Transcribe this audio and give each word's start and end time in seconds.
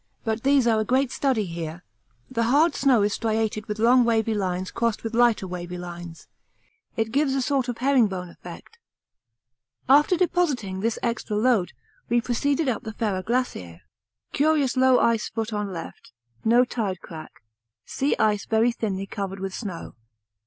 but 0.23 0.41
these 0.41 0.65
are 0.65 0.79
a 0.79 0.83
great 0.83 1.11
study 1.11 1.45
here; 1.45 1.83
the 2.27 2.45
hard 2.45 2.73
snow 2.73 3.03
is 3.03 3.13
striated 3.13 3.67
with 3.67 3.77
long 3.77 4.03
wavy 4.03 4.33
lines 4.33 4.71
crossed 4.71 5.03
with 5.03 5.13
lighter 5.13 5.45
wavy 5.45 5.77
lines. 5.77 6.27
It 6.95 7.11
gives 7.11 7.35
a 7.35 7.39
sort 7.43 7.67
of 7.69 7.77
herringbone 7.77 8.27
effect. 8.27 8.79
After 9.87 10.17
depositing 10.17 10.79
this 10.79 10.97
extra 11.03 11.35
load 11.37 11.73
we 12.09 12.19
proceeded 12.19 12.67
up 12.67 12.81
the 12.81 12.93
Ferrar 12.93 13.21
Glacier; 13.21 13.81
curious 14.33 14.75
low 14.75 14.97
ice 14.97 15.29
foot 15.29 15.53
on 15.53 15.71
left, 15.71 16.11
no 16.43 16.65
tide 16.65 16.99
crack, 17.01 17.43
sea 17.85 18.15
ice 18.17 18.45
very 18.47 18.71
thinly 18.71 19.05
covered 19.05 19.39
with 19.39 19.53
snow. 19.53 19.93